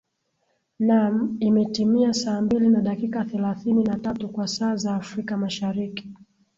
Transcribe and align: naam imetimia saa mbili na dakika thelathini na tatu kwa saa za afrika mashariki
naam 0.79 1.37
imetimia 1.39 2.13
saa 2.13 2.41
mbili 2.41 2.69
na 2.69 2.81
dakika 2.81 3.25
thelathini 3.25 3.83
na 3.83 3.99
tatu 3.99 4.29
kwa 4.29 4.47
saa 4.47 4.75
za 4.75 4.95
afrika 4.95 5.37
mashariki 5.37 6.09